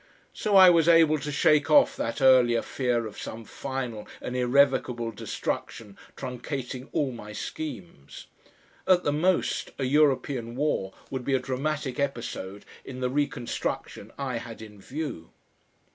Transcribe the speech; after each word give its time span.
So 0.33 0.55
I 0.55 0.71
was 0.71 0.89
able 0.89 1.19
to 1.19 1.31
shake 1.31 1.69
off 1.69 1.95
that 1.95 2.21
earlier 2.23 2.63
fear 2.63 3.05
of 3.05 3.19
some 3.21 3.45
final 3.45 4.07
and 4.19 4.35
irrevocable 4.35 5.11
destruction 5.11 5.95
truncating 6.17 6.89
all 6.91 7.11
my 7.11 7.33
schemes. 7.33 8.25
At 8.87 9.03
the 9.03 9.13
most, 9.13 9.69
a 9.77 9.83
European 9.83 10.55
war 10.55 10.91
would 11.11 11.23
be 11.23 11.35
a 11.35 11.39
dramatic 11.39 11.99
episode 11.99 12.65
in 12.83 12.99
the 12.99 13.11
reconstruction 13.11 14.11
I 14.17 14.37
had 14.37 14.59
in 14.59 14.81
view. 14.81 15.29